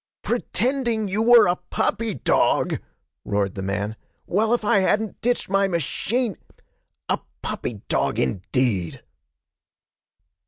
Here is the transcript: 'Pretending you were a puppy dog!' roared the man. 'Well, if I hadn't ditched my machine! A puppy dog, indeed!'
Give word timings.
'Pretending 0.23 1.07
you 1.07 1.21
were 1.21 1.45
a 1.45 1.55
puppy 1.69 2.15
dog!' 2.15 2.79
roared 3.23 3.53
the 3.53 3.61
man. 3.61 3.95
'Well, 4.25 4.51
if 4.51 4.65
I 4.65 4.79
hadn't 4.79 5.21
ditched 5.21 5.47
my 5.47 5.67
machine! 5.67 6.37
A 7.07 7.19
puppy 7.43 7.81
dog, 7.87 8.17
indeed!' 8.17 9.03